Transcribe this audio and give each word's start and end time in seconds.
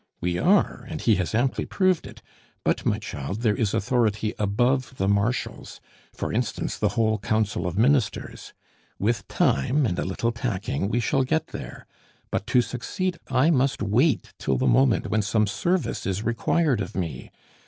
"We 0.19 0.39
are, 0.39 0.83
and 0.89 0.99
he 0.99 1.13
has 1.17 1.35
amply 1.35 1.63
proved 1.67 2.07
it; 2.07 2.23
but, 2.63 2.87
my 2.87 2.97
child, 2.97 3.41
there 3.41 3.55
is 3.55 3.71
authority 3.71 4.33
above 4.39 4.95
the 4.97 5.07
Marshal's 5.07 5.79
for 6.11 6.33
instance, 6.33 6.75
the 6.75 6.89
whole 6.97 7.19
Council 7.19 7.67
of 7.67 7.77
Ministers. 7.77 8.51
With 8.97 9.27
time 9.27 9.85
and 9.85 9.99
a 9.99 10.03
little 10.03 10.31
tacking, 10.31 10.87
we 10.89 10.99
shall 11.01 11.23
get 11.23 11.49
there. 11.49 11.85
But, 12.31 12.47
to 12.47 12.63
succeed, 12.63 13.19
I 13.29 13.51
must 13.51 13.83
wait 13.83 14.33
till 14.39 14.57
the 14.57 14.65
moment 14.65 15.11
when 15.11 15.21
some 15.21 15.45
service 15.45 16.07
is 16.07 16.23
required 16.25 16.81
of 16.81 16.95
me. 16.95 17.29